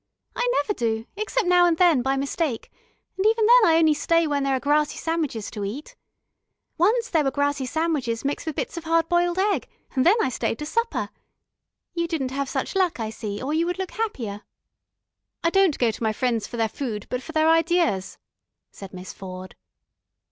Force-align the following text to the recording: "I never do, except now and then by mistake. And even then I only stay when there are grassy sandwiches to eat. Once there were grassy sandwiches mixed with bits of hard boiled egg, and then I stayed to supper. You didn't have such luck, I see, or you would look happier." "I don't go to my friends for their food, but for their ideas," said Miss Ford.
"I 0.35 0.49
never 0.55 0.73
do, 0.73 1.05
except 1.15 1.45
now 1.47 1.67
and 1.67 1.77
then 1.77 2.01
by 2.01 2.15
mistake. 2.17 2.71
And 3.17 3.25
even 3.27 3.45
then 3.45 3.71
I 3.71 3.77
only 3.77 3.93
stay 3.93 4.25
when 4.25 4.41
there 4.41 4.55
are 4.55 4.59
grassy 4.59 4.97
sandwiches 4.97 5.51
to 5.51 5.63
eat. 5.63 5.95
Once 6.75 7.11
there 7.11 7.23
were 7.23 7.29
grassy 7.29 7.67
sandwiches 7.67 8.25
mixed 8.25 8.47
with 8.47 8.55
bits 8.55 8.77
of 8.77 8.85
hard 8.85 9.07
boiled 9.09 9.37
egg, 9.37 9.67
and 9.93 10.03
then 10.03 10.15
I 10.19 10.29
stayed 10.29 10.57
to 10.57 10.65
supper. 10.65 11.09
You 11.93 12.07
didn't 12.07 12.31
have 12.31 12.49
such 12.49 12.75
luck, 12.75 12.99
I 12.99 13.11
see, 13.11 13.43
or 13.43 13.53
you 13.53 13.67
would 13.67 13.77
look 13.77 13.91
happier." 13.91 14.41
"I 15.43 15.51
don't 15.51 15.77
go 15.77 15.91
to 15.91 16.01
my 16.03 16.13
friends 16.13 16.47
for 16.47 16.57
their 16.57 16.67
food, 16.67 17.05
but 17.11 17.21
for 17.21 17.33
their 17.33 17.47
ideas," 17.51 18.17
said 18.71 18.95
Miss 18.95 19.13
Ford. 19.13 19.55